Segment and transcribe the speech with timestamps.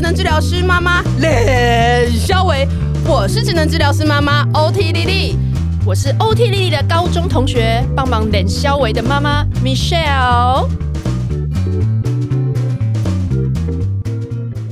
[0.00, 2.66] 职能治疗师妈妈 冷肖维，
[3.06, 5.36] 我是职能治疗师妈妈 OT 丽丽，
[5.84, 10.66] 我是 OT 丽丽的高中同学，帮忙冷肖维的妈妈 Michelle。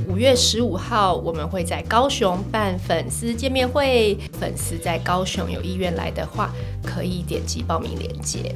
[0.07, 6.49] 五月十五号，我们会在高雄办粉丝见面会，粉丝在高雄有意愿来的话，
[6.83, 8.55] 可以点击报名链接。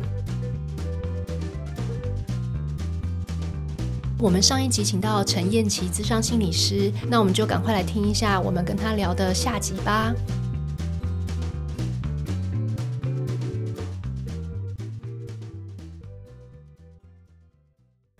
[4.23, 10.15] 我们上一集请到陈燕琪资商心理师，那我们就赶快来听一下我们跟他聊的下集吧。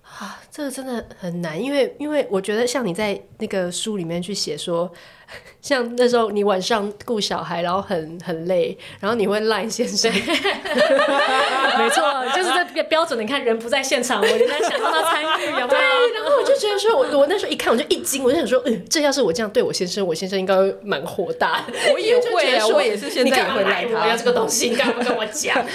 [0.02, 4.92] 啊，这个真的很难，因为因为我觉得像你在那个书里面去写说。
[5.62, 10.12] 像那时候你晚上顾小孩，然后很很累，然后你会赖先生。
[10.14, 12.04] 没错，
[12.36, 13.20] 就是这个标准。
[13.20, 15.68] 你看人不在现场，我就在想让他参与，有没有？
[15.68, 15.80] 对，
[16.14, 21.66] 然后我就觉得说，我我那时候一看我就一惊，我就想说，嗯，这要是我这样对我先生，我先生应该会蛮火大。
[21.94, 25.66] 我也会啊， 我也是现在也会赖他，我要这个东西，你干嘛跟我讲？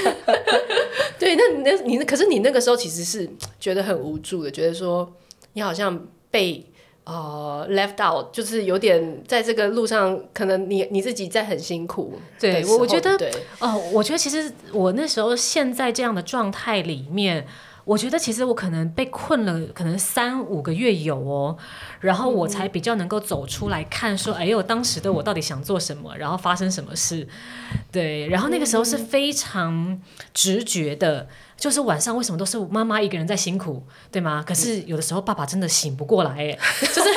[1.19, 5.11] 对，那你那你可是你那个时候其实是觉得很无助的，觉得说
[5.55, 6.65] 你好像被。
[7.09, 12.21] 哦、uh，left out 就是有点在这个路上，可能你你自己在很辛苦。
[12.39, 13.19] 对，我我觉得，
[13.61, 17.47] 哦，我觉得其实我那时候现在这样的状态里面，
[17.89, 21.57] 我觉得其实我可能被困了，可能三五个月有哦，
[22.01, 27.27] 然后我才比较能够走出来看说，哎呦，当时的我到底想做什么，然后发生什么事。
[27.91, 29.99] 对，然后那个时候是非常
[30.35, 31.29] 直觉的。
[31.57, 34.45] 就是晚上为什么都是妈妈一个人在辛苦，对吗？
[34.47, 37.09] 可是有的时候爸爸真的醒不过来，哎，就是。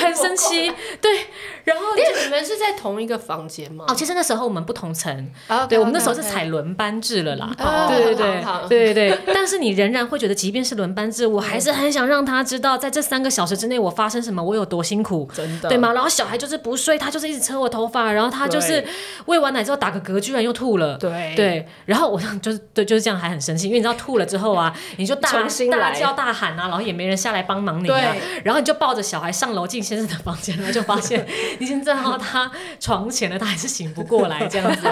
[0.00, 1.26] 很生气，对，
[1.64, 3.84] 然后因为你们是在同一个房间吗？
[3.88, 9.34] 哦，其实那时候我们不同层，okay, 对，我们那时候是采轮班制了啦，哦、对对对，对对对。
[9.34, 15.92] 但是你仍然会觉得，即便是轮班制，我还是很想让他知道，在这三个小时之内我发生什么，我有多辛苦，真的，对吗？
[15.92, 18.84] 然后小孩就是不睡，他就是一直扯我头发，然后他就是
[19.26, 21.34] 喂完奶之后打个嗝，居然又吐了，对。
[21.34, 21.68] 对。
[21.86, 25.30] 然后我就是对就是这样，还很生气，因为你知道吐了之后啊， 你就大
[25.70, 28.14] 大叫大喊啊，然后也没人下来帮忙你啊，
[28.44, 30.56] 然后你就抱着小孩上楼进先生的房间。
[30.56, 31.26] 然后就发现
[31.58, 32.48] 已经站到他
[32.78, 34.82] 床前了，他还是醒不过来这样子。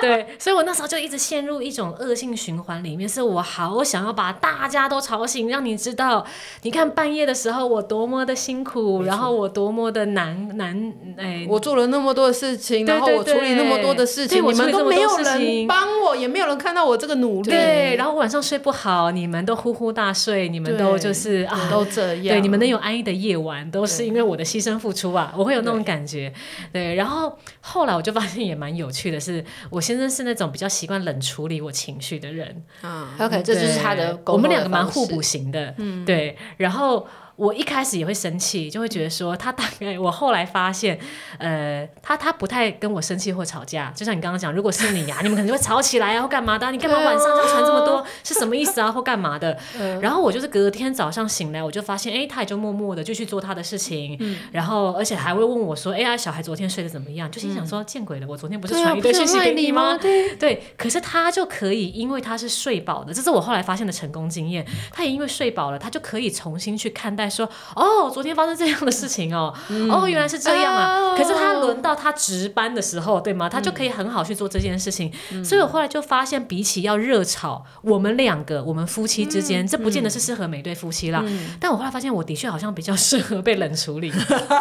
[0.00, 6.26] 对，所以我那时候就一直陷入一种恶性循环里面，是我好想要把大家都吵醒，让你知道，
[6.62, 17.50] 你看半夜的时候我多么的辛苦，然后我多么的难难哎，我做了那么多的事情，然后我处理那么多的事情，你们都没有人帮我，也没有人看到我这个努力。
[17.50, 22.34] 对，然后晚上睡不好，你们都呼呼大睡，你们都就是啊，都这样。
[22.34, 25.32] 对，你们能有安逸的夜晚，都是因为我的牺牲付出啊。
[25.36, 26.32] 我会有那种感觉，
[26.72, 37.06] 对，对，然后后来我就发现也蛮有趣的是，我先生是那种比较习惯冷处理我情绪的人，啊，OK，这就是他的，我们两个蛮互补型的，嗯，对，然后。
[37.36, 39.98] 我一开始也会生气，就会觉得说他大概。
[39.98, 40.98] 我后来发现，
[41.38, 43.92] 呃，他他不太跟我生气或吵架。
[43.94, 46.70] 就像你刚刚讲，如果是你呀、啊， 你们可能就会吵起来啊，或干嘛的？
[46.70, 48.04] 你干嘛晚上就传这么多？
[48.22, 48.90] 是什么意思啊？
[48.92, 49.58] 或干嘛的？
[50.00, 54.18] 然后我就是隔天早上醒来，我就发现，哎，他也就默默的就去做他的事情。
[54.52, 57.28] 然后而且还会问我说，哎呀，小孩昨天睡得怎么样？
[57.30, 59.98] 就心想说，见鬼了，我昨天不是传一堆信息给你吗？
[59.98, 60.62] 对对。
[60.76, 64.64] 可是他就可以，因为他是睡饱的，这是我后来发现的成功经验。
[64.92, 67.23] 他也因为睡饱了，他就可以重新去看待。
[67.28, 70.98] 说哦，昨天发生这样的事情哦，嗯、哦，原来是这样啊。
[70.98, 73.48] 哦、可是他轮到他值班的时候，对吗？
[73.48, 75.12] 他就可以很好去做这件事情。
[75.32, 81.22] 嗯、所以我后来就发现，比起要热吵，我们两个，我们夫妻之间，嗯、这不见得是适合每对夫妻啦。
[81.24, 84.12] 嗯、但我后来发现，我的确好像比较适合被冷处理，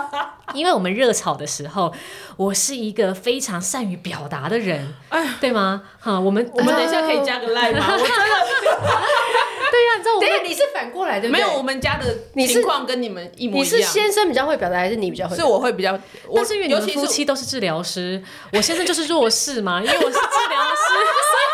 [0.54, 1.94] 因为我们热吵的时候，
[2.38, 5.82] 我是一个非常善于表达的人，哎，对吗？
[6.00, 7.86] 哈，我们我们等一下可以加个 line 吗？
[7.92, 8.14] 我真的。
[9.74, 13.66] 对呀、啊，你知道我们，对，你是反过来的，没有我们家的情况跟你们一模一样。
[13.66, 15.36] 你是先生比较会表达，还是你比较会？
[15.36, 16.00] 是我会比较，
[16.36, 20.94] 但是因为你们夫妻都是治疗师，我先生就是弱势嘛， 因为我是治疗师。
[21.34, 21.54] 所以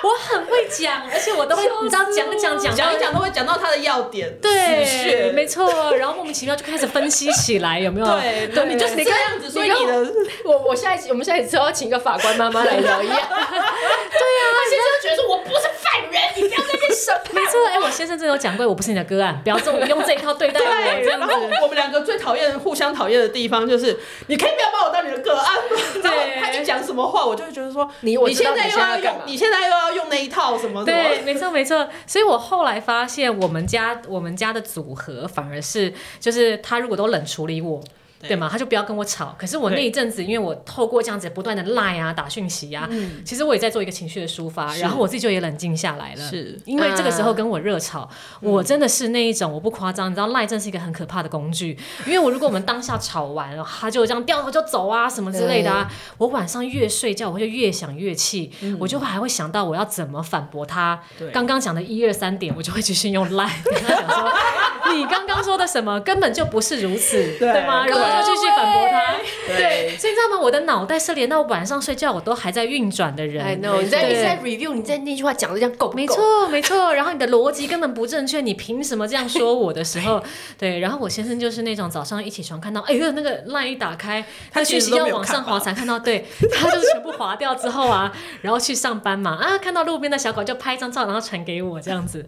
[0.00, 4.32] 我很会讲，而且我都会，你知道，讲讲讲讲一讲都会讲到他的要点。
[4.40, 5.96] 对，没错。
[5.96, 8.06] 然后莫名其妙就开始分析起来，有没有？
[8.06, 9.50] 对，对，你就是这样子。
[9.50, 10.06] 所以你的，
[10.44, 13.16] 我我下一期我们下一次要请一个法官妈妈来聊一样。
[13.16, 17.34] 对呀，他先生觉得说我不是犯人，你不要在那边审判。
[17.34, 20.66] 没错，哎，我先生真的有讲过，我不是你的个案，不要这么用这一套对待我。
[21.08, 25.76] 然后我们两个最讨厌、互相讨厌的地方就是，你可以不要把我当你的个案吗？
[26.02, 29.88] 对，他一讲什么话，我就会觉得说，你你现在又要用，你现在又要。
[29.88, 30.84] 用那一套什么，什么？
[30.84, 31.88] 对，没错没错。
[32.06, 37.82] 所以我后来发现，我们家我们家的组合反而是，就是他如果都冷处理我，
[38.20, 38.48] 对吗？
[38.50, 39.34] 他就不要跟我吵。
[39.38, 42.88] 可是我那一阵子，因为我透过这样子不断的赖啊、打讯息啊，
[43.24, 46.28] 其实我也在做一个情绪的抒发，然后我自己就也冷静下来了。
[46.28, 48.08] 是，因为这个时候跟我热吵，
[48.40, 51.78] 我真的是那一种，我不夸张，你知道赖真是一个很可怕的工具。
[52.06, 61.00] 因为我如果我们当下吵完了，他就这样掉头就走啊什么之类的啊，我晚上越睡觉我就越想越气，我就还会想到我要怎么反驳他。
[61.32, 64.32] 刚刚讲的一二三点，我就会继续用赖跟他讲说，
[64.94, 67.86] 你刚刚说的什么根本就不是如此，对吗？
[67.86, 69.14] 然继续反驳他。
[69.46, 70.40] 对，所以你知道吗？
[70.40, 73.44] 我的脑袋是连到晚上睡觉我都还在运转的人。
[73.44, 75.96] I know，你在你在 review，你在那句话讲的这样够不够？
[75.96, 76.94] 没错，没错。
[76.94, 80.22] 然后你的逻辑根本不正确，你凭什么这样说我的时候？
[80.58, 88.12] 对，然后我先生就是那种早上一起床看到，哎呦，那个 line 一打开，他讯息要往上滑才看到，对，他就是全部划掉之后啊，
[88.42, 92.26] 然后去上班嘛，啊，看到路边的小狗就拍一张照，然后传给我这样子。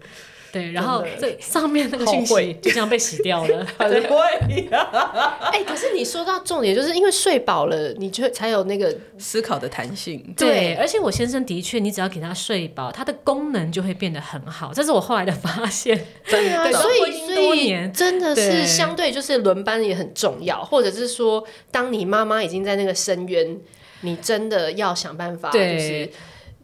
[0.52, 3.64] 对，然后这上面那个讯息就这样被洗掉了。
[3.78, 4.16] 很会
[4.70, 5.38] 呀！
[5.52, 10.34] 哎，可是你说到重点，就是因为睡饱了，你就才有那个思考的弹性。
[10.36, 14.72] 对，对，而且我先生的确，你只要给他睡饱，他的功能就会变得很好。
[14.74, 16.06] 这是我后来的发现。
[16.26, 23.58] 对啊，所以所以真的是相对就是轮班也很重要，或者是说，当你妈妈已经在那个深渊，
[24.00, 26.10] 你真的要想办法，就是。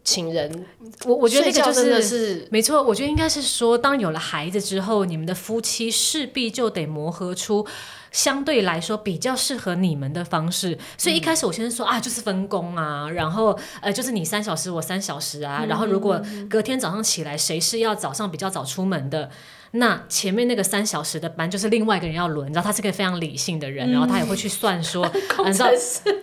[0.06, 0.64] 情人，
[1.05, 2.81] 我我觉得这个就是是没错。
[2.81, 7.67] 我觉得应该是说，当有了孩子之后，你们的夫妻势必就得磨合出
[8.12, 10.79] 相对来说比较适合你们的方式。
[10.97, 15.64] 所以一开始我先说啊，就是分工啊，然后呃，就是你三小时，我三小时啊。
[15.69, 19.29] 然后如果隔天早上起来，谁是要早上比较早出门的？
[19.78, 25.05] 那前面那个三小时的班就是另外一个人要轮，你知道他是个非常理性的人，嗯、然后他也会去算说，
[25.44, 25.70] 你知道，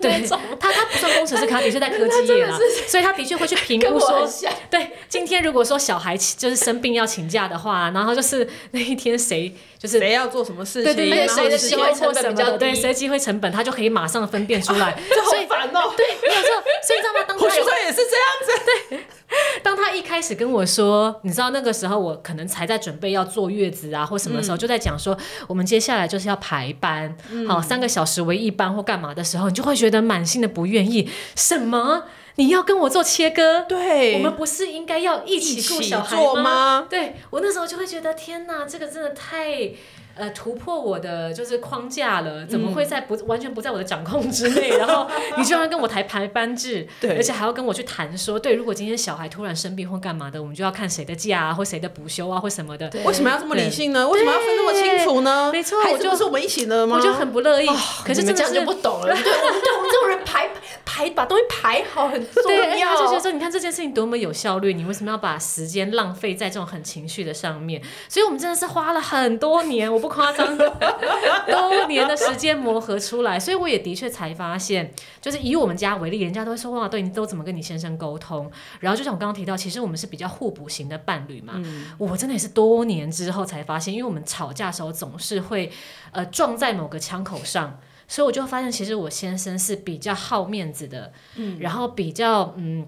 [0.02, 0.22] 对，
[0.60, 2.58] 他他不算工程师，他的确在科技业啦，
[2.88, 4.28] 所以他的确会去评估说，
[4.70, 16.50] 对，今天如果说小孩就是生病要请假的话，然后就是那一天谁就是谁要做什么事情，对对对，谁的机会成本比较低，对，谁机会成本，他就可以马上分辨出来， 这好烦哦，对，没有错，
[16.88, 17.26] 所以你知道吗？
[17.28, 19.00] 当我学生也是这样子，对。
[19.64, 27.16] 当他一开始跟我说，你知道那个时候我可能才在准备要坐月子啊，或什么时候，就在讲说我们接下来就是要排班，
[27.48, 31.10] 好三个小时为一班或干嘛的时候，你就会觉得满心的不愿意。
[31.36, 32.04] 什么？
[32.36, 33.66] 你要跟我做切割？
[33.68, 36.88] 对，我们不是应该要一起顾小孩吗？
[36.90, 39.72] 对，我那时候就会觉得天哪，这个真的太。
[40.16, 44.70] 呃，突破我的就是框架了，怎么会在不、嗯、完全不在我的掌控之内？
[44.78, 52.92] 然后你居然跟我谈排班制， 对，而且还要跟我去谈说，对，如果今天小孩突然生病或干嘛的，我们就要看谁的假啊，或谁的补休啊，或什么的。
[53.04, 54.08] 为什么要这么理性呢？
[54.08, 55.50] 为什么要分那么清楚呢？
[55.52, 56.98] 没错，我就是我们一起的吗？
[56.98, 57.68] 我就很不乐意。
[57.68, 57.76] 哦、
[58.06, 59.08] 可是这样就不懂了。
[59.18, 60.48] 对，对我们这种人排
[60.86, 62.96] 排把东西排好很重要。
[62.98, 67.82] 就觉得说，你看这件事情多么有效率，你为什么要把时间浪费在这种很情绪的上面？
[68.08, 69.92] 所以我们真的是花了很多年。
[69.92, 70.03] 我。
[70.04, 70.58] 不夸张，
[71.48, 74.92] 多年的时间磨合出来，所以我也的确才发现，
[75.22, 78.52] 就是以我们家为例，人家都会说哇，对你都怎么跟你先生沟通？
[78.82, 81.54] 然后就像我刚刚提到，其实我们是比较互补型的伴侣嘛。
[81.56, 85.72] 嗯、我真的也是多年之后才发现，因为我们吵架的时候总是会
[86.12, 92.86] 呃撞在某个枪口上，所以我就发现，其实我先生是比较好面子的，嗯、然后比较嗯。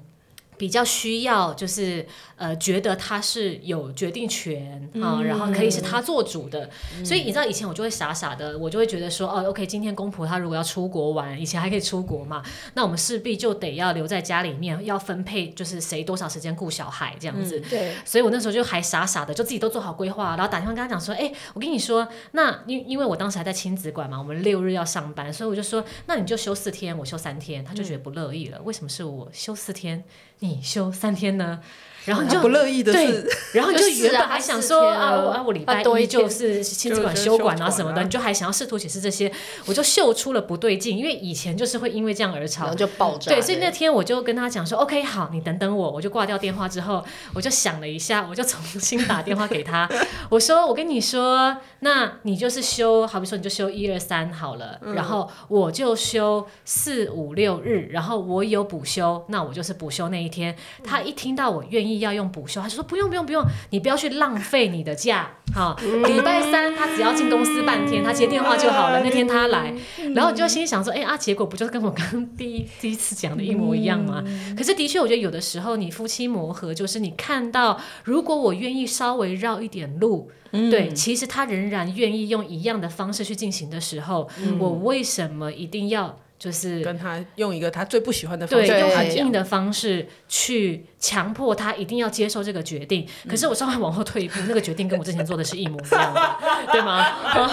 [0.58, 2.06] 比较需要就是
[2.36, 6.70] 呃，觉得他是有决定权啊，然后可以是他做主的。
[7.04, 12.44] 所以你知道以前我就会傻傻的，我就会觉得说，哦，OK，今天公婆他如果要出国玩，以前还可以出国嘛，
[12.74, 17.60] 那我们势必就得要留在家里面，要分配就是谁多少时间顾小孩这样子。
[17.70, 17.94] 对。
[18.04, 28.62] 所以我那时候就还傻傻的，就自己都做好规划，然后打电话跟他讲说，哎，我跟你说，那因因为我当时还在亲子馆嘛，我们六日要上班，所以我就说，那你就休四天，我休三天，他就觉得不乐意了。
[28.64, 30.04] 为什么是我休四天？
[30.40, 31.62] 你休三天呢？
[32.06, 39.32] 然后你就不乐意的对，然后你就原本还想说啊，啊，我礼拜一就是亲子馆休馆啊什么的，你就还想要试图解释这些，
[39.66, 43.32] 我就嗅出了不对劲，因为以前就是会因为这样而吵，就爆炸。
[43.32, 49.90] 对，所以那天我就跟他讲说，OK，好，你等等我，我就挂掉电话之后，我就想了一下，我就重新打电话给他，
[50.30, 60.56] 我说，我跟你说，那你就是休，好比说你就休一二三好了，然后我就休四五六日，然后我有补休，那我就是补休那一天。
[60.84, 61.95] 他一听到我愿意。
[62.00, 65.30] 要用补休，他就说不用不用不用，你不要去浪费你的假。
[65.54, 65.76] 好，
[66.06, 69.02] 礼拜三他只要进公司半天，他接电话就好了。
[69.02, 69.74] 那天他来，
[70.14, 74.24] 然后你就心里想说，哎啊，结果不就是跟我刚刚 第一第一次讲的一模一样吗？
[74.58, 84.28] 可是的确，我觉得有的时候你夫妻磨合，就是你看到，如果我愿意稍微绕一点路，对，其实他仍然愿意用一样的方式去进行的时候，
[84.60, 86.20] 我为什么一定要？
[86.38, 93.08] 就是跟他用一个他最不喜欢的方式，对，用很硬的方式去强迫他一定要接受这个决定。
[93.28, 96.38] 可是我稍微往后退一步，那个决定跟我之前做的是一模一样的，
[96.72, 97.06] 对吗？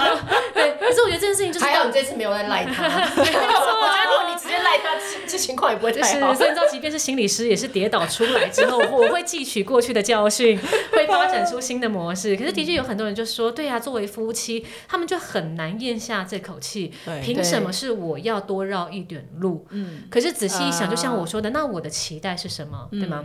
[0.54, 0.72] 对。
[0.82, 2.84] 可是我觉得这件事情就是，还好你这次没有在赖他。
[3.16, 4.90] 我觉得如果你直接赖他，
[5.26, 6.34] 这情况也不会太好。
[6.34, 10.58] 所以你知道，即便是心理师，也是跌倒出来之后，我会汲取过去的教训，
[10.90, 12.36] 会发展出新的模式。
[12.36, 16.92] 可是的确有很多人就说，对呀、啊，作为夫妻，他们就很难咽下这口气。
[17.22, 19.66] 凭什么是我要多绕一点路？
[19.70, 22.88] 嗯，可是仔细一想，就像我说的，那我的期待是什么？
[22.90, 23.22] 对吗？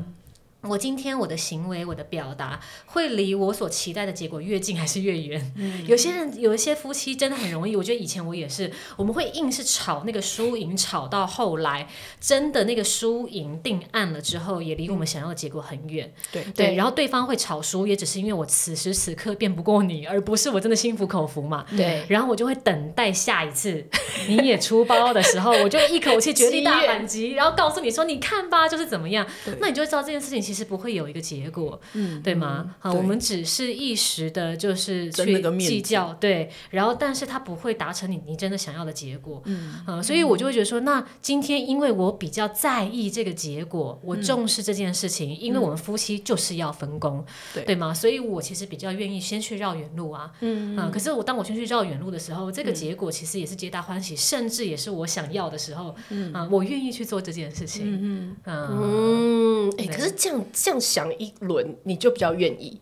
[0.62, 5.54] 我今天我的行为，我的表达会离我所期待的结果越近还是越远？
[5.56, 11.88] 嗯，有些人有一些夫妻真的很容易，我觉得以前我也是，我们会硬是吵那个输赢，吵到后来
[12.20, 16.12] 真的那个输赢定案了之后，也离我们想要的结果很远。
[16.32, 21.66] 对对，然后对方会吵输，也只是因为我此时此刻辩不过你，而不是我真的心服口服嘛。
[21.78, 23.86] 对，然后我就会等待下一次
[24.28, 29.26] 你也出包的时候，我就一口气绝地大反击，然后告诉你说，你看吧，就是怎么样，
[29.62, 30.57] 那你就会知道这件事情其实。
[30.58, 32.76] 是不会有一个结果，嗯，对吗？
[32.80, 47.24] 好，我们只是一时的，就是去计较，对，然后，但是他不会达成你你真的想要的结果，嗯，所以我就会觉得说，那今天因为我比较在意这个结果，我重视这件事情，因为我们夫妻就是要分工，
[47.54, 47.94] 对，对吗？
[47.94, 60.37] 所以我其实比较愿意先去绕远路啊，嗯，可是我当我先去绕远路的时候，这个结果其实也是皆大欢喜，甚至也是我想要的时候，嗯，我愿意去做这件事情，嗯嗯，哎，可是这样。
[60.54, 62.80] 这样想一轮，你就比较愿意，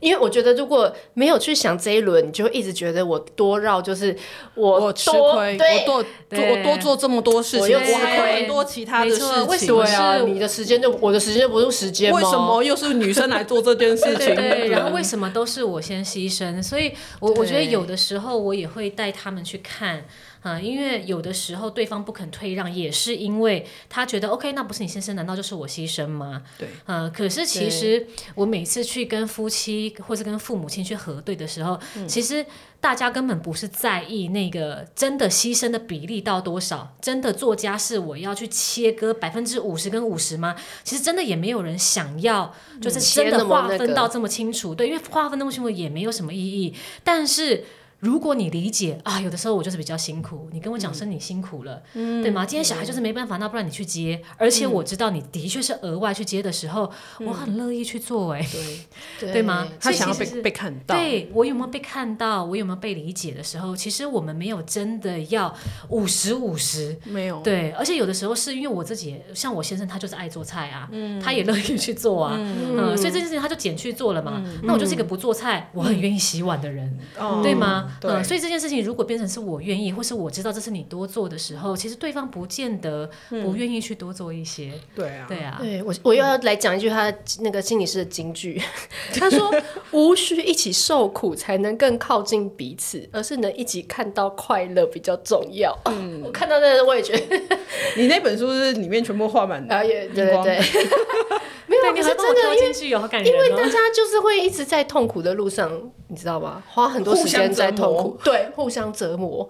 [0.00, 4.16] 因为我觉得如果没有去想这一轮，你就会一直觉得我多绕就是
[4.54, 9.46] 我，我吃亏，我多我多做这么多事情，我又吃亏很多其他的事情。
[9.46, 12.18] 为什么是你的时间就我的时间就不是时间吗？
[12.18, 14.34] 为什么又是女生来做这件事情？
[14.34, 16.62] 对，对，对，然后为什么都是我先牺牲？
[16.62, 20.04] 所以我我觉得有的时候我也会带他们去看。
[20.48, 26.42] 啊，因为有的时候对方不肯退让，也是因为他觉得 OK，那不是你先生，难道就是我牺牲吗？
[26.56, 32.46] 对，啊，可是其实我每次去跟夫妻或是跟父母亲去核对的时候，嗯，其实
[32.80, 40.56] 大家根本不是在意那个真的牺牲的比例到多少，真的做家事我要去切割百分之五十跟五十吗？
[40.82, 46.74] 其实真的也没有人想要，就是真的划分到这么清楚，对，因为划分那么清楚也没有什么意义，
[47.04, 47.64] 但是。
[48.00, 52.46] 如果你理解啊，有的时候我就是比较辛苦，你跟我讲声你辛苦了，嗯、对吗？
[52.46, 56.88] 今天小孩就是没办法，那不然你去接，而且我知道你的确是额外去接的时候，
[57.18, 58.46] 嗯、我很乐意去做，哎，
[59.18, 59.42] 对， 对。
[59.42, 59.66] 吗？
[59.80, 65.52] 他想要被被看到，对我有没有被看到，我有没有被理解的时候，其实我们没有真的要
[65.88, 77.87] 五十五十，没有，对，而且有的时候是因为我自己，像我先生他就是爱做菜啊，嗯、他也乐意去做啊，嗯，嗯，所以这件事情他就减去做了嘛，嗯、那我就是一个不做菜，我很愿意洗碗的人，嗯、对吗？
[78.00, 84.72] 对嗯，所以这件事情如果变成是我愿意，或是我知道这是你多做的时候，其实对方不见得不愿意去多做一些。
[84.74, 85.58] 嗯、对啊，对啊。
[85.60, 88.60] 对我，我又要来讲一句他那个心理师的金句，
[89.18, 89.52] 他说
[89.92, 97.36] ：“无需一起受苦才能更靠近彼此，而是能一起看到快乐比较重要。”嗯， 我看到那个我也觉得，
[97.96, 100.60] 你那本书是里面全部画满的，啊，也对对对。
[101.68, 105.70] 没有，你是真的，因为因为大家就是会一直在痛苦的路上，
[106.08, 106.62] 你知道吗？
[106.68, 109.48] 花很多时间在痛苦，对，互相折磨。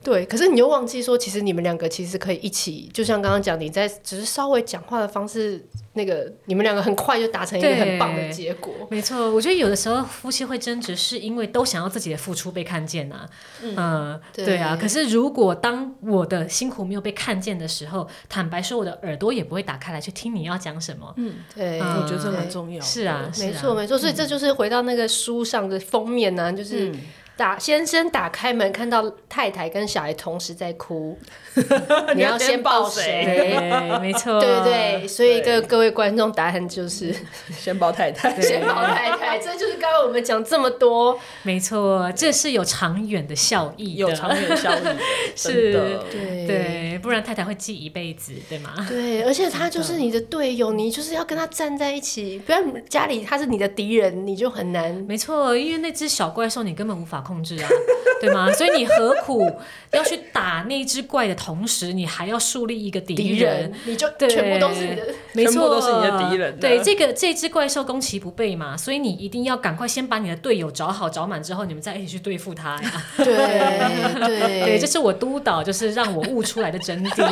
[0.00, 5.66] 对，可是你又忘记说，其实你们两个其实可以一起，就像刚刚讲，你在只是稍微讲话的方式，
[5.98, 8.72] 那个你们两个很快就达成一个很棒的结果。
[8.88, 13.28] 没错，我觉得有的时候夫妻会争执，是因为都想要自己的付出被看见啊。
[13.62, 14.78] 嗯，呃、对，对啊。
[14.80, 21.12] 可是如果当我的辛苦没有被看见的时候，坦白说，我的耳朵也不会打开来去听你要讲什么。
[21.16, 22.80] 嗯，对，嗯、我觉得这很重要。
[22.80, 23.98] 是啊，没错，没错。
[23.98, 26.90] 所以这就是回到那个书上的封面呢、啊，就是。
[26.90, 27.00] 嗯
[27.38, 31.16] 打先生打开门，看到太太跟小孩同时在哭，
[32.16, 33.56] 你要先抱谁？
[34.00, 35.06] 没错，对对对。
[35.06, 37.14] 所以各各位观众，答案就是
[37.56, 39.38] 先抱太太，先抱太太。
[39.38, 44.82] 这就是刚刚我们讲这么多，没错，这是有长远的效益，有长远效益，
[45.36, 45.72] 是，
[46.10, 48.74] 对对，不然太太会记一辈子，对吗？
[48.88, 54.92] 对，而且他就是你的队友，你就是要跟他站在一起，不然家里他是你的敌人，你就很难。
[55.06, 57.24] 没错，因为那只小怪兽，你根本无法。
[57.28, 57.68] 控制啊，
[58.20, 58.50] 对吗？
[58.52, 59.52] 所以你何苦
[59.92, 63.70] 要去打那只怪的同时，你还要树立一个敌人？
[63.84, 65.02] 你就全部都是你的，
[65.34, 66.58] 没错，都是你的敌人。
[66.58, 73.04] 对，这个这只怪兽攻其不备嘛，所以你一定要赶快先把你的队友找好找满之后，你们再一起去对付他呀。
[73.18, 73.26] 对
[74.24, 77.22] 对对，这是我督导，就是让我悟出来的真谛。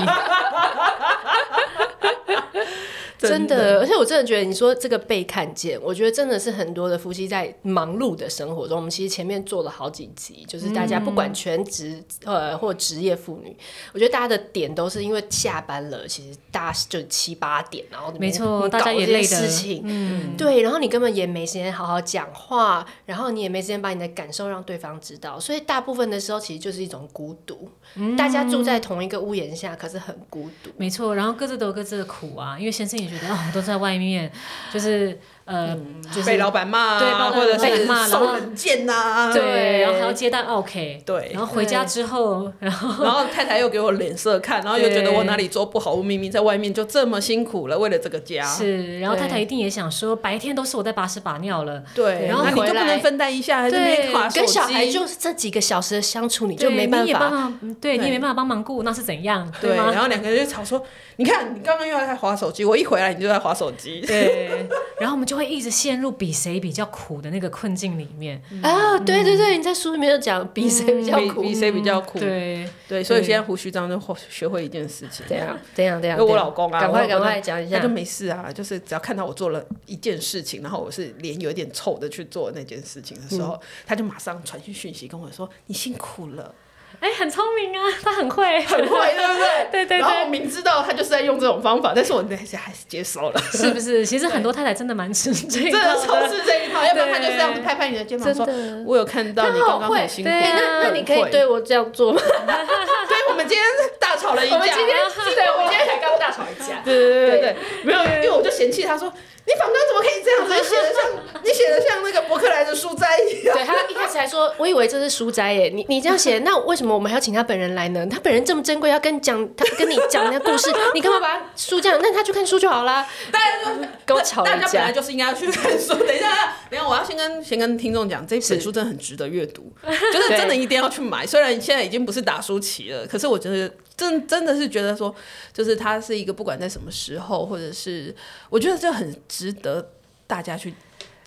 [3.28, 13.56] 真的，而且我真的觉得你说这个被看见，我觉得真的是很多的夫妻在忙碌的生活中，我们其实前面做了好几集，就是大家不管全职、嗯、呃或职业妇女，
[13.92, 34.30] 我觉得大家的点都是因为下班了，其实大家就七八点，然后没错，大家也累的事情，嗯，对，然后你根本也没时间好好讲话，然后你也没时间把你的感受让对方知道，所以大部分的时候其实就是一种孤独，嗯、大家住在同一个屋檐下，可是很孤独，没错，然后各自都有各自的苦啊，因为先生也哦，都在外面，
[34.72, 35.18] 就是。
[35.46, 35.78] 呃，
[36.12, 48.44] 就是被老板骂，对，或者是受冷箭呐，对，然后还要接待 OK，对，然后回家之后，然后然后太太又给我脸色看，然后又觉得我哪里做不好，我明明在外面就这么辛苦了，为了这个家。
[48.44, 59.48] 是，然后太太一定也想说，白天都是我在把屎把尿了，对，然后你就不能分担一下，对，跟小孩就是这几个小时的相处，你就没办法，对，你也没办法帮忙顾，那是怎样？
[59.60, 60.82] 对，然后两个人就吵说，
[61.16, 64.66] 你看你刚刚又在划手机，我一回来你就在划手机，对，
[64.98, 66.16] 然后我们就会一直陷入。
[66.18, 68.40] 比谁比较苦的那个困境里面。
[68.62, 72.66] 啊，对对对，你在书里面有讲比谁比较苦，比谁比较苦，对。
[72.88, 86.54] 对，所以现在胡须张就学会一件事情，这样这样这样，因为我老公啊，赶快赶快讲一下，他就没事啊，就是只要看到我做了一件事情，然后我是脸有点臭的去做那件事情的时候，他就马上传讯讯息跟我说：“你辛苦了。”
[87.00, 89.68] 哎，很聪明啊， 他很会，很会，对不对？
[89.70, 89.98] 对对。
[89.98, 94.04] 然后我明知道他就是在用这种方法，但是我那些还是接受了，是不是？
[94.06, 98.46] 其实很多太太真的蛮吃这一套，真的超吃这一套，要不然他就这样子拍拍你的肩膀说
[98.86, 102.20] ：“我有看到你刚刚很辛苦。”那那你可以对我这样做吗？
[102.20, 103.66] 对，我们今天
[104.00, 104.56] 大吵了一架。
[104.56, 104.96] 我们今天
[105.34, 106.80] 对，我们今天才刚大吵一架。
[106.84, 109.12] 对对对对对，没有，因为我就嫌弃他说。
[109.46, 110.54] 你反纲怎么可以这样子？
[110.54, 113.56] 你写的像你写的像那个博客来的书斋一样。
[113.56, 115.70] 对，他一开始还说，我以为这是书斋耶。
[115.72, 118.04] 你你这样写，那为什么我们还要请他本人来呢？
[118.10, 121.98] 他本人这么珍贵，要跟讲他跟你讲那个故事，你干嘛把书这样？
[122.02, 123.06] 那他去看书就好啦。
[123.30, 124.56] 大家就跟我吵一架。
[124.56, 125.94] 大家本来就是应该要去看书。
[125.94, 129.72] 等一下，等一下，我要先跟先跟听众讲，这本书真的很值得阅读，
[130.12, 131.24] 就是真的一定要去买。
[131.24, 135.14] 虽然现在已经不是打书期了，可是我觉得真真的是觉得说，
[135.52, 138.14] 就是它是一个不管在什么时候，或者是
[138.50, 139.90] 我觉得这很值得。
[140.28, 140.74] 大家去，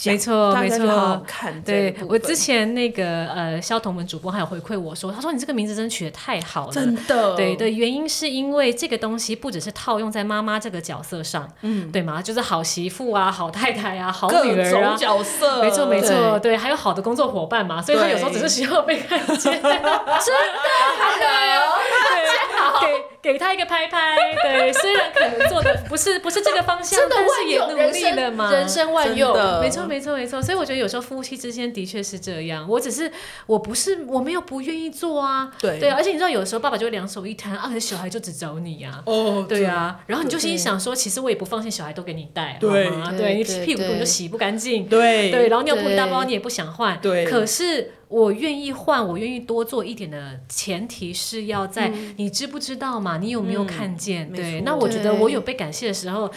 [0.03, 1.61] 没错没错，好好看。
[1.61, 7.33] 对，我之前那个呃，肖彤文主播还有回馈我说，他说你这个名字真的取得太好了，真的。
[7.37, 12.21] 对的原因是因为这个东西不只是套用在妈妈这个角色上，嗯，对吗？
[12.21, 20.03] 就是好媳妇啊，好太太啊，好女儿啊，角色，没错没错，对，还有好的工作伙伴嘛，所以他有时候只是需要被看见， 真的，好
[21.17, 22.08] 的，
[23.23, 23.39] 给。
[23.39, 30.41] 他一个拍拍，对， 虽然可能做的不是不是这个方向，但是也努力了嘛，人生万用，没错没错没错。
[30.41, 33.09] 所以我觉得有时候夫妻之间的确是这样，我只是
[33.45, 35.79] 我不是我没有不愿意做啊，对。
[35.79, 45.31] 对，而且你知道有时候爸爸就会两手一摊，啊，小孩就只找你呀，哦，对啊，然后你就心里想说，其实我也不放心小孩都给你带，对对，你屁股根本就洗不干净，对。
[45.31, 47.93] 对，然后尿布一大包你也不想换，对，可是。
[48.09, 53.17] 我愿意换，我愿意多做一点的前提是要在你知不知道嘛？
[53.19, 54.29] 你有没有看见？
[54.33, 56.29] 对，那我觉得我有被感谢的时候，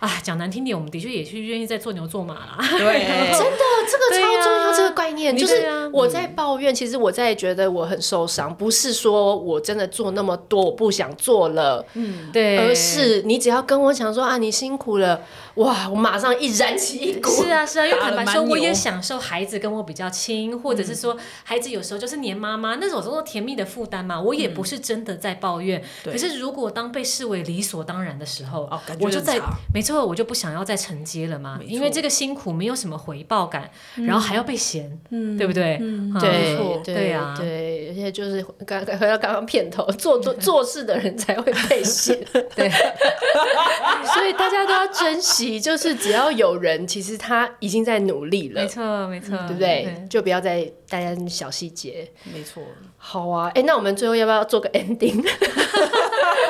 [0.00, 2.58] 啊，讲难听点，我们的确也是愿意在做牛做马啦。
[2.76, 15.20] 对， 真的，这个超重要，这个概念就是我在抱怨，其实我在觉得我很受伤，不是说我真的做那么多，我不想做了，嗯，对，而是你只要跟我讲说啊，你辛苦了。
[15.56, 15.90] 哇！
[15.90, 17.28] 我马上一燃起一股。
[17.28, 24.18] 是啊是啊，因为坦白说，我也享受孩子跟我比较亲，或者是说孩子有时候就是黏妈妈，那种叫做甜蜜的负担嘛。
[24.18, 29.38] 我也不是真的在抱怨，可是如果当被视为理所当然的时候，我就在
[29.74, 31.60] 没错，我就不想要再承接了嘛。
[31.64, 34.90] 因为这个辛苦没有什么回报感，然后还要被嫌，
[35.38, 35.78] 对不对？
[36.20, 42.18] 对对呀，对，而且就是刚回到刚刚片头，做做 做事的人才会被嫌，
[42.54, 42.68] 对，
[44.14, 45.60] 所以大家都要珍惜。
[45.60, 48.62] 就是只要有人，其实他已经在努力了。
[48.62, 50.06] 没错，没错，对不对？
[50.08, 52.10] 就不要再大家小细节。
[52.32, 52.62] 没错。
[53.02, 55.16] 好啊，哎，那我们最后要不要做个 ending？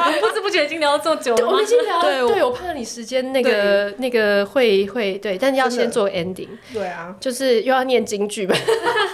[0.02, 1.46] 我们不知不觉已经聊这么久了。
[1.46, 6.48] 我们已经聊，对，我怕你时间那个那个会会对，但是要先做 ending。
[6.72, 8.56] 对啊，就是又要念京剧吧？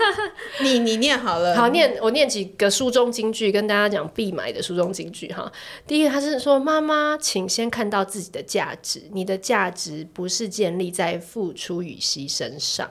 [0.63, 5.53] 你你念好了，好念，我念几个书中京剧，跟大家讲必买的书中京剧哈。
[5.87, 12.89] 第一个，他是说：“妈妈，请先看到自己的价值，你的价值不是建立在付出与牺牲上，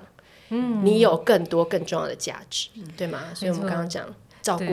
[0.49, 4.05] 嗯，你有更多更重要的价值，对吗？”所以我们刚刚讲。
[4.45, 4.65] 照顾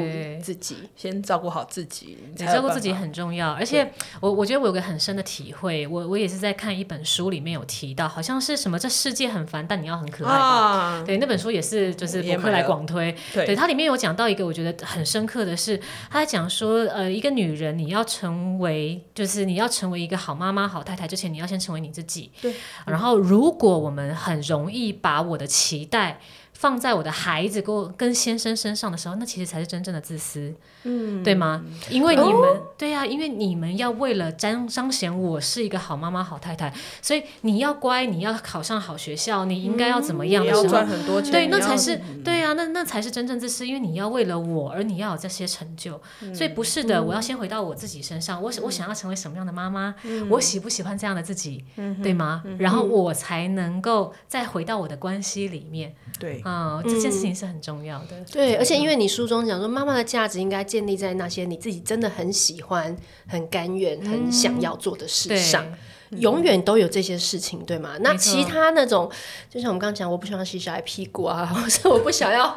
[0.43, 3.53] 自己，先照顾好自己，你照顾自己很重要。
[3.53, 10.47] 而且我我觉得我有个很深的体会，我我也是在看一本书里面有提到，好像是什么这世界很烦，但你要很可爱吧？
[10.47, 15.81] 啊、对，那本书也是就是博客来广推，对，对，它里面有讲到一个我觉得很深刻的是，
[16.11, 22.31] 他在讲说，呃，一个女人你要成为，就是你要成为一个好妈妈、好太太之前，你要先成为你自己。
[22.43, 22.55] 对，
[22.85, 26.21] 然后如果我们很容易把我的期待。
[26.63, 31.61] 放在我的孩子跟跟先生身上的时候，那其实才是真正的自私，嗯，对吗？
[31.91, 52.45] 因为你们，哦、对呀、啊，因为你们要为了彰彰显我是一个好妈妈、好太太，所以你要乖，你要考上好学校，你应该要怎么样的时候，赚很多钱，对，那才是，对呀、啊，那那才是真正自私，因为你要为了我而你要有这些成就，嗯、所以不是的，嗯、我要先回到我自己身上，我我想要成为什么样的妈妈，嗯、我喜不喜欢这样的自己，嗯、对吗？
[52.45, 56.41] 嗯、然后我才能够再回到我的关系里面，对。
[56.53, 58.19] 哦，这件事情是很重要的。
[58.19, 65.65] 嗯、对，而且因为你书中讲说，妈妈的价值应该建立在那些你自己真的很喜欢、很甘愿、很想要做的事上，
[66.11, 67.97] 嗯、永远都有这些事情，对吗？
[68.01, 69.11] 那其他那种，
[69.49, 72.57] 就像我们刚刚讲，我不想要洗小孩屁股啊， 或者我不想要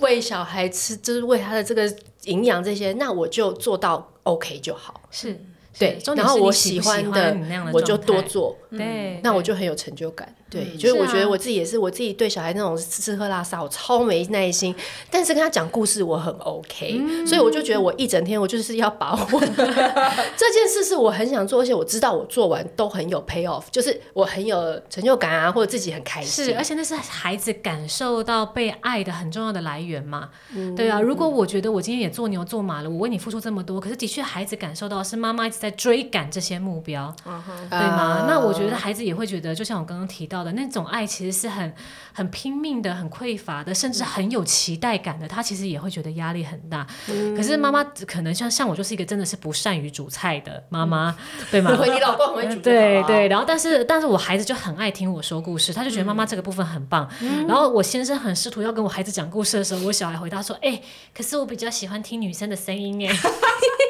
[0.00, 1.92] 喂小孩吃，就是喂他的这个
[2.24, 5.00] 营养这些，那我就做到 OK 就好。
[5.10, 5.38] 是。
[5.76, 7.36] 对，然后我喜欢的
[7.72, 10.32] 我就多做，对，那我就很有成就感。
[10.50, 14.74] 对，就是我觉得我自己也是，我自己对小孩那种吃吃喝拉撒，我超没耐心。
[15.10, 26.44] 但是跟他讲故事，我很 OK，所以我就觉得我一整天我就是要把握 这件事，是我很想做，而且我知道我做完都很有 pay off，就是我很有成就感啊，或者自己很开心。
[26.44, 30.28] 是，而且那是孩子感受到被爱的很重要的来源嘛。
[30.76, 38.26] 对啊，如果我觉得我今天也做牛做马了，我为你付出这么多，可是的确孩子感受到是妈妈一直在追赶这些目标，对吗？
[38.28, 40.52] 那我觉得孩子也会觉得，就像我刚刚提到的。
[40.52, 41.74] 那种爱其实是很
[42.12, 45.26] 很拼命的、很匮乏的，甚至很有期待感的。
[45.26, 46.86] 他其实也会觉得压力很大。
[47.08, 51.72] 嗯、可是妈妈可能像像我，就是一个真的是不善于煮菜的妈妈，嗯、对吗？
[51.84, 52.60] 你老公很会煮菜。
[52.60, 57.08] 对对，然后但是但是我孩子就很爱听我说故事，他就觉得妈妈这个部分很棒。
[57.20, 60.82] 嗯、然后我先生很试图要跟我孩子讲故事的时候，我小孩回答说：“哎、欸，
[61.14, 63.14] 可是我比较喜欢听女生的声音。”哎。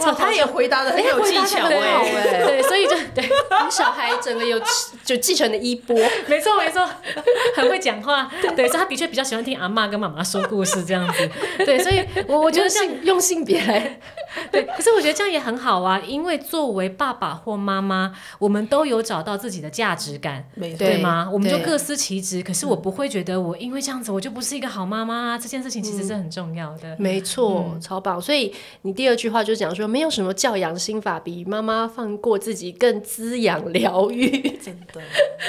[0.00, 3.28] 哇，他也回答的很有技巧哎，对，所以就对，
[3.70, 4.60] 小孩整个有
[5.04, 6.88] 就继承的衣钵，没错没错，
[7.56, 11.28] 很会讲话，对，所以他的确比较喜欢听阿妈跟妈妈说故事这样子，
[11.64, 14.00] 对，所以我我觉得像用性别来，
[14.50, 20.44] 对，可是我觉得这样也很好啊，因为作为爸爸或妈妈，我们都有找到自己的价值感，
[20.78, 21.28] 对吗？
[21.30, 29.89] 我们就各司其职，可是我不会觉得我因为这样子我就不是一个好妈妈啊，这件事情其实是很重要的，没错，超棒，所以你第二句话就讲说。
[29.90, 35.02] 没有什么教养心法比妈妈放过自己更滋养疗愈，真的。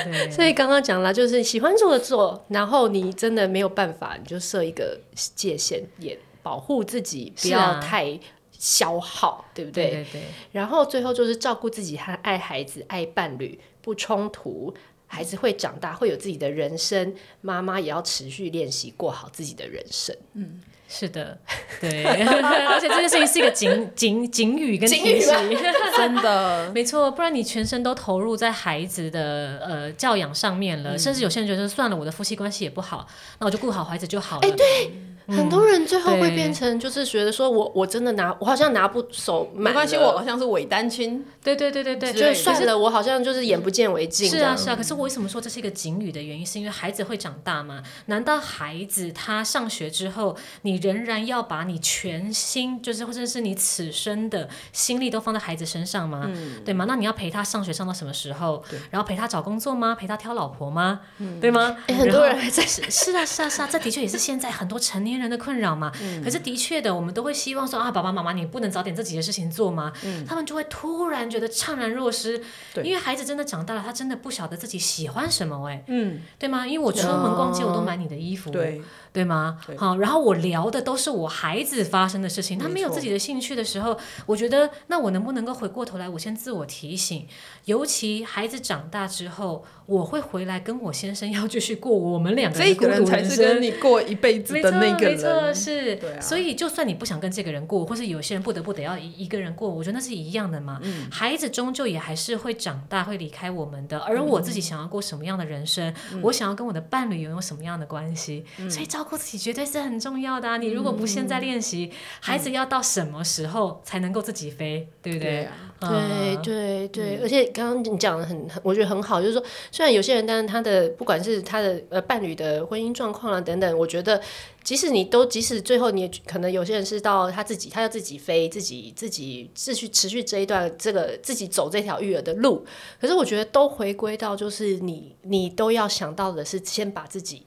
[0.03, 4.99] 对，所以刚刚讲了，就是喜欢做的做，然后你真的没有办法，你就设一个
[5.35, 8.19] 界限，也保护自己，不要太
[8.51, 9.85] 消耗，对不对？
[9.85, 10.21] 对对对。
[10.51, 14.73] 然后最后就是照顾自己和爱孩子、爱伴侣，不冲突，
[15.11, 20.15] 孩子会长大，会有自己的人生，妈妈也要持续练习过好自己的人生。
[20.35, 20.61] 嗯。
[20.93, 21.37] 是的，
[21.79, 25.33] 对， 而且这件事情是一个警警警语跟提醒，
[25.95, 33.07] 真的没错，不然你全身都投入在孩子的呃教养上面了，嗯、甚至有些人觉得算了，我的夫妻关系也不好，
[33.39, 34.45] 那我就顾好孩子就好了。
[34.45, 34.91] 哎，对。
[35.27, 44.29] 很多人最后会变成就是觉得说我我真的拿我好像拿不手，没关系，我好像是伪单亲，对对对对对，就算了，我好像就是眼不见为净。
[44.29, 47.81] 是啊是啊，可是我为什么说这是一个警语的原因，是因为孩子会长大嘛？
[48.05, 56.29] 难道孩子他上学之后，你仍然要把你全心就是或者是你此生的心力都放在孩子身上吗？
[56.63, 56.85] 对吗？
[56.87, 58.63] 那你要陪他上学上到什么时候？
[58.89, 59.95] 然后陪他找工作吗？
[59.95, 61.01] 陪他挑老婆吗？
[61.39, 61.77] 对吗？
[61.87, 65.91] 很多人还在是是啊是啊是啊，这的确也是现在很多成年人的困扰嘛，
[66.23, 69.91] 可是的确的，我们都会希望说啊，爸爸妈妈，你不能找点自己的事情做吗？
[70.27, 72.41] 他们就会突然觉得怅然若失，
[72.83, 76.65] 因为孩子真的长大了，他真的不晓得自己喜欢什么哎，嗯，对吗？
[76.67, 78.81] 因为我出门逛街，我都买你的衣服，对
[79.13, 79.57] 对吗？
[79.77, 87.27] 好，然后我聊的都是我孩子发生的事情，他没有自己的兴趣的时候，我觉得那我能不能够回过头来，我先自我提醒，
[87.65, 95.11] 尤其孩子长大之后，我会回来跟我先生要继续过我们两个人孤独人生，这个人才是跟你过一辈子的那个人。
[95.11, 95.95] 没错，没错，是。
[96.17, 100.79] 啊、所以，就算你不想跟这个人过，或是有些人不得不得要一一个人过，我觉得那是一样的嘛。
[100.83, 103.99] 嗯、孩子终究也还是会长大，会离开我们的。
[103.99, 110.57] 而我自己想要过什么样的人生，嗯、我想要跟我的伴侣拥有什么样的关系，嗯、所以照顾自己绝对是很重要的啊。
[110.57, 115.29] 你如果不现在练习，嗯、孩子要到什么时候才能够自己飞，对不对？
[115.29, 124.21] 对啊对对对，而且刚刚你讲的很，我觉得很好，就是说，虽然有些人，但是他的不管是他的呃伴侣的婚姻状况啊等等，我觉得
[124.63, 132.63] 即使你都，即使最后你也可能有些人是到他自己，他要自己飞，自己自己继续持续这一段这个自己走这条育儿的路。
[132.99, 137.43] 可是我觉得都回归到就是你你都要想到的是先把自己。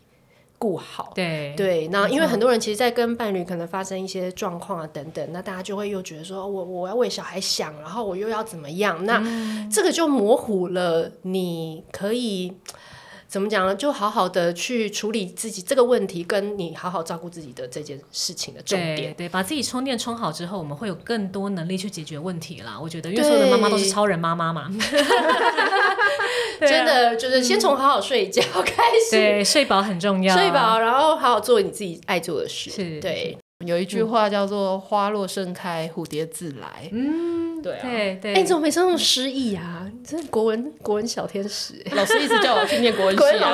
[0.65, 9.05] 顾好，对对，那因为很多人其实，在跟伴侣可能发生一些状况啊等等，那大家就会又觉得说，我我要为小孩想，然后我又要怎么样？
[9.05, 12.55] 那、嗯、这个就模糊了，你可以
[13.29, 13.75] 怎么讲呢？
[13.75, 18.97] 就好好的去处理自己这个问题，跟你好好照顾自己的这件事情的重点。
[18.97, 22.79] 对，对，把自己充电充好之后，我们会有更多能力去解决问题啦。
[22.81, 24.71] 我觉得，因为所有的妈妈都是超人妈妈嘛。
[26.67, 32.71] 真的就是先从好好睡觉开始，对，睡饱很重要，睡饱，然后好好做你自己爱做的事。
[32.71, 36.89] 是，对，有一句话叫做“花落盛开，蝴蝶自来”。
[36.93, 38.35] 嗯，对对对。
[38.35, 39.91] 哎，你怎么每次那么诗意啊？
[39.93, 43.53] 你真的国文国文小天使， 老师一直叫我去念国文系啊。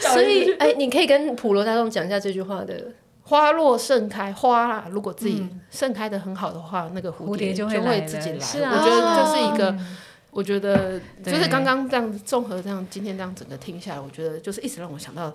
[0.00, 2.74] 所以，哎，你可以跟普罗大众讲一下这句话的
[3.22, 8.70] “花落盛开”，花如果自己盛开的很好的话，那个蝴蝶就会自己来。
[8.70, 9.76] 我觉得这是一个。
[10.36, 15.34] 我觉得就是刚刚这样综合这样，今天这样整个听下来，我觉得就是一直让我想到。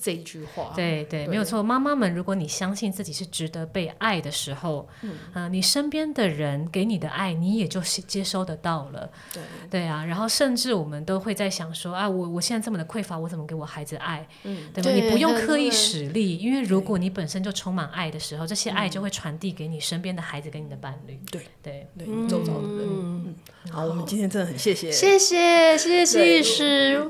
[0.00, 1.62] 这一句话，对对，对没有错。
[1.62, 9.10] 妈妈们，如果你相信自己是值得被爱的时候，嗯，呃、你身边的人给你的爱，你也就接收得到了。
[9.32, 14.26] 对对啊，然后甚至我们都会在想说啊，我我现在这么的匮乏，我怎么给我孩子爱？
[14.44, 14.90] 嗯，对吧？
[14.90, 21.20] 你不用刻意使力，因为如果你本身就充满爱的时候，这些爱就会传递给你身边的孩子跟你的伴侣。
[21.30, 22.78] 对对对，周遭的人。
[22.88, 23.34] 嗯，
[23.70, 27.00] 好，我们今天真的很谢谢，谢谢谢谢谢医师，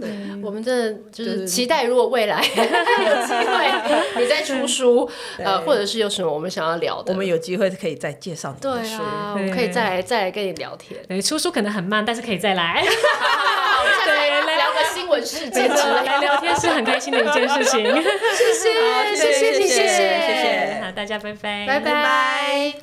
[0.42, 2.40] 我们真的就是期待，如果未来。
[3.04, 8.98] 有机会，你再出书，呃，或者是有什么我们想要聊的，我们有机会可以再介绍你的书。
[8.98, 11.00] 对啊，我们可以再来再来跟你聊天。
[11.08, 12.82] 对，出书可能很慢，但是可以再来。
[14.04, 17.82] 对，来聊个新闻事件来聊天是很开心的一件事情。
[17.82, 20.80] 谢谢，谢谢，谢谢，谢谢。
[20.82, 22.74] 好，大家拜拜，拜拜。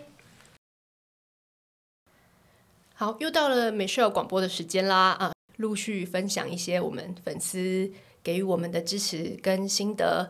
[2.94, 5.32] 好，又到了 Michelle 广播的时间啦啊！
[5.58, 7.92] 陆续分享一些我们粉丝。
[8.28, 10.30] 给予我们的支持跟心得。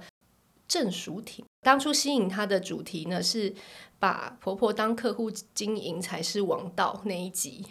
[0.67, 3.55] 郑淑婷当初吸引她的主题呢，是
[3.97, 7.65] 把婆婆当客户经营才是王道那一集。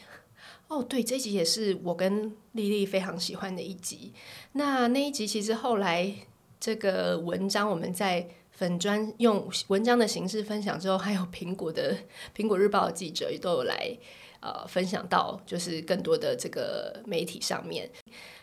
[0.67, 4.12] 哦，对，这一集也是我跟丽丽非常喜欢的一集。
[4.53, 6.12] 那那一集其实后来
[6.59, 11.97] 这个文章我们在粉专用文章的形式分享之后，还有苹果的
[12.35, 13.97] 苹果日报的记者也都有来
[14.41, 17.91] 呃分享到，就是更多的这个媒体上面。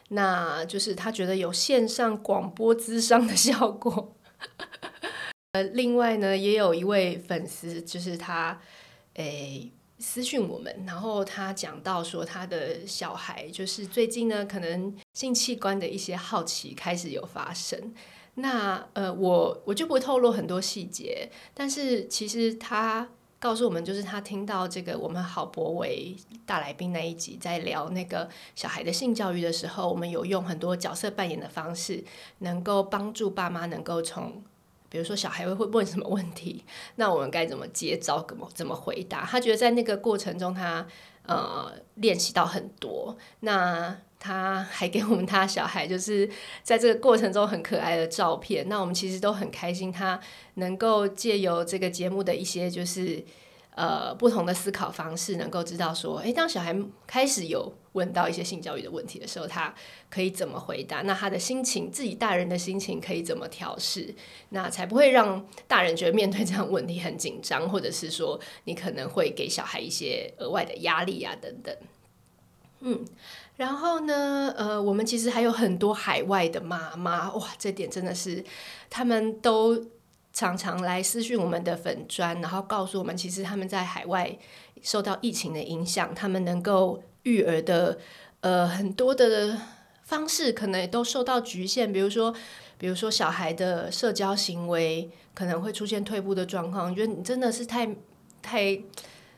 [0.10, 4.16] 那就是他觉得有线上广播咨商的效果。
[5.54, 8.60] 呃，另外呢，也有一位粉丝，就是他
[9.16, 17.94] 诶、私讯我们，然后他讲到说，他的小孩就是最近呢，可能性器官的一些好奇开始有发生。
[18.36, 23.10] 那呃，我我就不透露很多细节，但是其实他。
[23.44, 32.02] 告诉我们，就是他听到这个我们郝柏维大来宾那一集，在聊那个小孩的性教育的时候，我们有用很多角色扮演的方式，
[32.38, 34.42] 能够帮助爸妈能够从，
[34.88, 36.64] 比如说小孩会会问什么问题，
[36.96, 39.26] 那我们该怎么接招，怎么怎么回答？
[39.26, 40.88] 他觉得在那个过程中，他
[41.26, 43.18] 呃练习到很多。
[43.42, 46.30] 那他还给我们他小孩， 就是
[46.64, 48.70] 在这个过程中很可爱的照片。
[48.70, 50.18] 那我们其实都很开心，他
[50.54, 53.22] 能够借由这个节目的一些就是
[53.76, 56.74] 呃不同的思考方式，能够知道说，诶，当小孩
[57.06, 59.76] 开始有问到一些性教育的问题的时候，他
[60.10, 61.02] 可以怎么回答？
[61.02, 64.16] 那他的心情，自己大人的心情可以怎么调试？
[64.52, 71.76] 那才不会让大人觉得面对这样问题很紧张，或者是说你可能会给小孩一些额外的压力啊等等。
[72.80, 73.04] 嗯。
[73.56, 78.44] 然后呢，呃，我们其实还有很多海外的妈妈，哇，这点真的是，
[78.90, 79.86] 他们都
[80.34, 84.36] 常常来私讯我们的粉砖，然后告诉我们，其实他们在海外
[84.82, 88.00] 受到疫情的影响，他们能够育儿的，
[88.42, 89.56] 呃，很多的
[90.02, 92.34] 方式可能也都受到局限，比如说，
[92.80, 97.96] 比如说小孩的社交行为可能会出现退步的状况，我觉得你真的是太
[98.42, 98.82] 太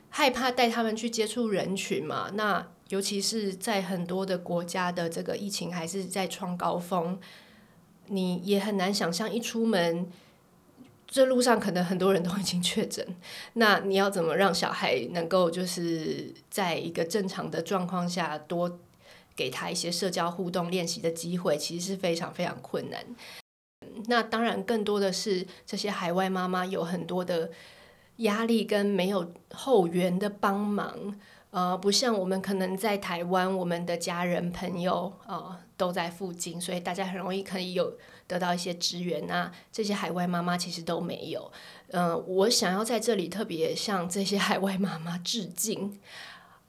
[0.09, 2.65] 害怕带他们去接触人群嘛，那。
[2.95, 7.19] 尤其是在很多的国家的这个疫情还是在创高峰，
[8.07, 10.09] 你也很难想象一出门，
[11.05, 13.05] 这路上可能很多人都已经确诊，
[13.55, 18.79] 那你要怎么让小孩能够就是在一个正常的状况下多
[19.35, 23.05] 给他一些社交互动练习的机会，其实是非常非常困难。
[24.07, 27.51] 那当然更多的是这些海外妈妈有很多的
[28.17, 31.19] 压力跟没有后援的帮忙。
[31.55, 39.49] 呃，不像我们可能在台湾，我们的家人朋友呃都在附近，所以大家很容易可以有得到一些支援啊。
[39.71, 41.49] 这些海外妈妈其实都没有。
[41.91, 45.97] 嗯、呃，我想要在这里特别向这些海外妈妈致敬。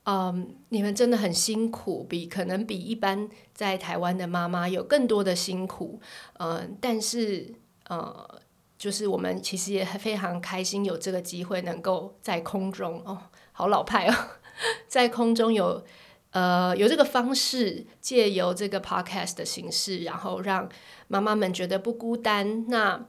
[0.05, 6.01] 嗯，你们真的很辛苦，比可能比一般在台湾的妈妈有更多的辛苦。
[6.35, 7.53] 嗯、但是
[7.89, 8.41] 呃，
[8.79, 13.19] 就是我们其实也非常开心有这个机会能够在空中哦，
[13.51, 14.15] 好老派哦。
[14.89, 15.85] 在空中有，
[16.31, 20.69] 呃，有这个方式，借由这个 podcast 的形式，然后让
[21.09, 22.67] 妈妈们觉得不孤单。
[22.69, 23.07] 那，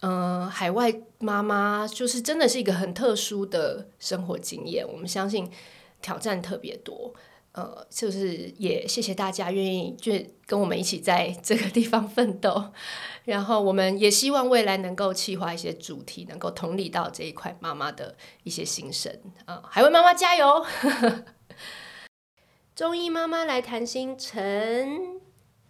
[0.00, 4.86] 呃，海外妈妈就是真的是一个很特殊的生活经验。
[4.86, 5.50] 我们相信
[6.02, 7.14] 挑战特别多，
[7.56, 10.12] 呃，就是也谢谢大家愿意就
[10.46, 12.70] 跟我们一起在这个地方奋斗。
[13.24, 18.14] 然后我们也希望未来能够企划一些主题，能够同理到这一块妈妈的
[18.44, 19.10] 一些心声
[19.46, 19.62] 啊！
[19.70, 20.66] 海外妈妈加油！
[22.76, 25.18] 中医妈妈来谈心，陈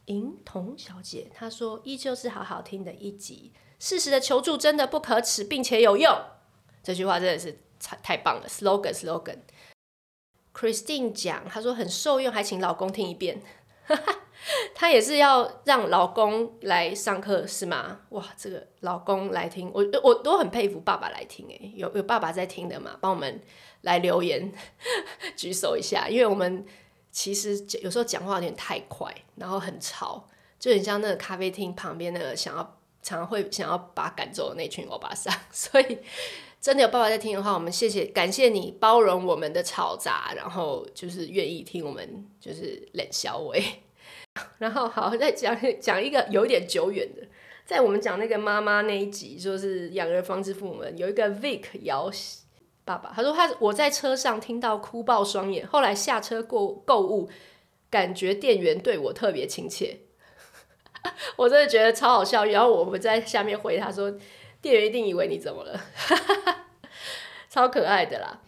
[0.07, 6.12] 银彤小姐她说：“依旧是好好听的一集，适时的求助真的不可耻，并且有用。”
[6.83, 9.38] 这句话真的是太太棒了，slogan slogan。
[10.57, 13.42] Christine 讲，她说很受用，还请老公听一遍。
[14.75, 18.01] 她也是要让老公来上课是吗？
[18.11, 22.97] 哇，这个老公来听，我我都很佩服爸爸来听诶，有有爸爸在听的吗？
[23.01, 23.42] 帮我们
[23.83, 24.51] 来留言
[25.37, 26.64] 举手一下，因为我们
[27.11, 30.27] 其实有时候讲话有点太快，然后很吵，
[30.59, 35.99] 就很像那个咖啡厅旁边那个想要常常会想要把赶走的那群欧巴桑，所以
[36.61, 43.55] 真的有爸爸在听的话，我们谢谢感谢你包容我们的吵杂，然后就是愿意听我们就是冷笑话。
[44.59, 47.23] 然后好，再讲讲一个有点久远的，
[47.64, 52.11] 在我们讲那个妈妈那一集，就是养儿防止父母们，有一个 Vic 摇
[52.85, 57.29] 爸爸，他说他我在车上听到哭爆双眼，后来下车购购物，
[57.88, 60.01] 感觉店员对我特别亲切，
[61.37, 62.45] 我真的觉得超好笑。
[62.45, 64.12] 然后我们在下面回他说，
[64.61, 65.81] 店员一定以为你怎么了，
[67.49, 68.42] 超可爱的啦。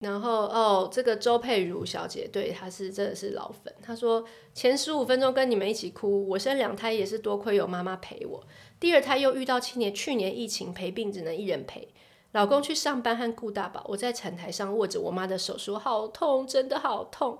[0.00, 3.72] 然后哦，这个周佩如小姐，对，她是真的是老粉。
[3.82, 8.42] 她说前十五分钟跟你们一起哭，我生两胎也是多亏有妈妈陪我。
[8.78, 11.92] 第二胎又遇到去年去年疫情陪病，只能一人陪。
[12.32, 17.38] 老公去上班和顾大宝，我在产台上握着我妈的手说好痛，真的好痛。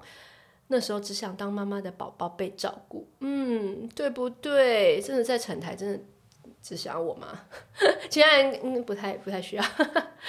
[0.67, 5.01] 那时候只想当妈妈的宝宝被照顾，嗯，对不对？
[5.01, 6.01] 真的在产台，真的
[6.63, 7.29] 只想我妈。
[8.09, 9.65] 其他人嗯不太不太需要。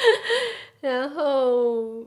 [0.82, 2.06] 然后。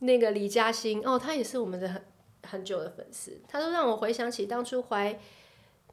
[0.00, 2.04] 那个李嘉欣哦，他也是我们的很
[2.42, 3.40] 很久的粉丝。
[3.48, 5.18] 他说让我回想起当初怀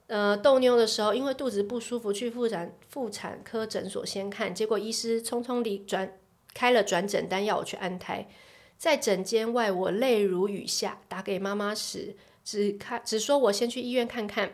[0.07, 6.17] 呃豆妞的时候，因为肚子不舒服去妇产妇产科诊所先看，结果医师匆匆离转
[6.53, 8.27] 开了转诊单要我去安胎，
[8.75, 14.51] 在诊间外我泪如雨下，打给妈妈时只看只说我先去医院看看，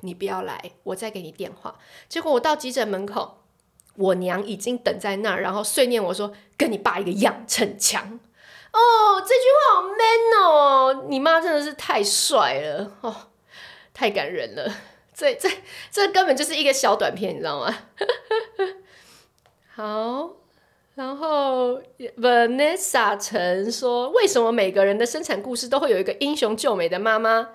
[0.00, 1.78] 你不要来，我再给你电话。
[2.08, 3.38] 结果我到急诊门口，
[3.96, 8.20] 我娘已经等在那儿，然后碎念我说跟你爸一个样，逞强。
[8.72, 11.06] 哦，这句话好 man 哦！
[11.08, 13.14] 你妈真的是太帅了哦，
[13.94, 14.70] 太感人了。
[15.14, 15.48] 这这
[15.90, 17.74] 这根本就是一个小短片，你知道吗？
[19.74, 20.30] 好，
[20.94, 21.80] 然后
[22.18, 27.48] Vanessa 陈说，为什么每个人的生产故事都会有一个英雄救美的妈妈？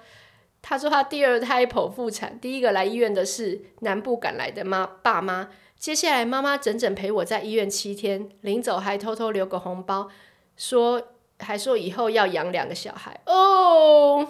[0.62, 10.10] 她说她第二胎剖腹产，第一个来医院的是南部赶来的妈爸妈，接下来妈妈整整陪我在医院七天，临走还偷偷留个红包。
[10.58, 11.02] 说
[11.39, 14.28] 还说以后要养两个小孩哦，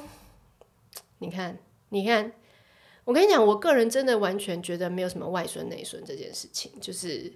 [1.17, 1.57] 你看，
[1.89, 2.31] 你看，
[3.03, 7.33] 我跟你讲，我个人真的完全觉得没有什么外孙内孙这件事情，就是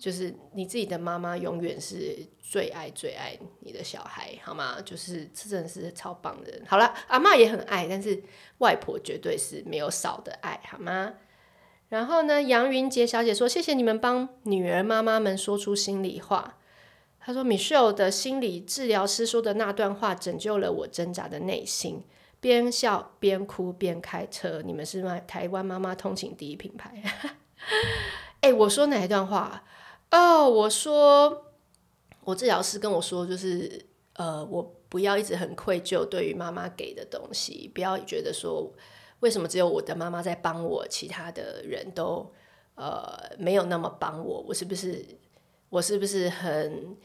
[0.00, 4.80] 就是你自己的妈妈永远是最爱最爱你的小孩，好吗？
[4.82, 6.50] 就是这真的是超棒的。
[6.66, 8.22] 好了，阿嬷也很爱，但是
[8.58, 11.12] 外婆绝对是没有少的爱，好吗？
[11.90, 16.56] 然后呢，杨云杰小姐说：“谢谢你们帮女儿妈妈们说出心里话。”
[17.20, 22.02] 她说：“Michelle 的心理治疗师说的那段话，拯救了我挣扎的内心。
[22.40, 27.02] 边笑边哭边开车，你们是台湾妈妈通勤第一品牌。
[28.40, 29.64] ”哎，我说哪一段话？
[30.10, 31.52] 哦，我说
[32.24, 38.72] 我治疗师跟我说，就是呃，我不要一直很愧疚对于妈妈给的东西，不要觉得说
[39.20, 42.32] 为什么只有我的妈妈在帮我，其他的人都
[42.74, 45.04] 呃没有那么帮我，我是不是？
[45.68, 46.96] 我是不是很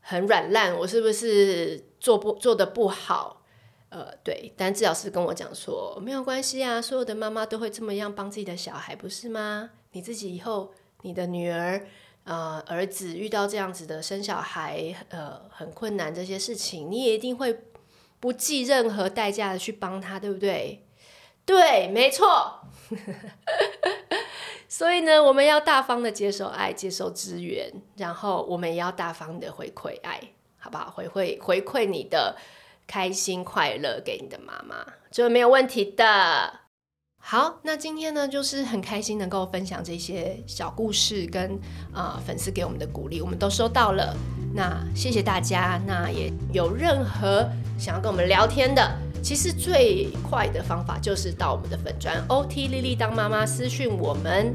[0.00, 0.78] 很软烂？
[0.78, 3.42] 我是不是做不做得不好？
[3.88, 4.52] 呃，对。
[4.56, 9.70] 但治疗师跟我讲说，没有关系啊，所有的妈妈都会这么样帮自己的小孩，不是吗？
[9.90, 11.84] 你自己以后，你的女儿
[12.24, 17.64] 呃儿子遇到这样子的生小孩呃很困难这些事情，你也一定会
[18.20, 20.86] 不计任何代价的去帮他，对不对？
[21.44, 22.60] 对，没错。
[24.68, 30.20] 所以呢，我们要大方的接受爱，接受支援，然后我们也要大方的回馈爱，
[30.58, 30.90] 好不好？
[30.90, 32.36] 回馈回馈你的
[32.86, 36.61] 开心快乐给你的妈妈，这没有问题的。
[37.24, 41.58] 好，那今天呢，就是很开心能够分享这些小故事跟
[41.92, 44.14] 啊、粉丝给我们的鼓励，我们都收到了。
[44.52, 45.80] 那谢谢大家。
[45.86, 47.48] 那也有任何
[47.78, 54.54] 想要跟我们聊天的，其实最快的方法就是到我们的粉专 OT 莉莉当妈妈私讯我们。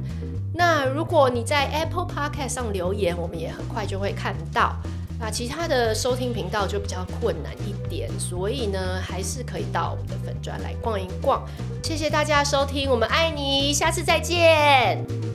[0.53, 4.75] 那如果你在 Apple Podcast 上留言，我们也很快就会看到。
[5.19, 11.43] 那其他的收听频道就比较困难一点，所以呢，还是可以到我们的粉专来逛一逛。
[11.83, 15.26] 谢谢大家收听，我们爱你，下次再见。